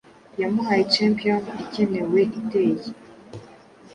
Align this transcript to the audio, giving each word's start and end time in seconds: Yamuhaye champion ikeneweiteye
Yamuhaye 0.41 0.83
champion 0.93 1.39
ikeneweiteye 1.63 2.87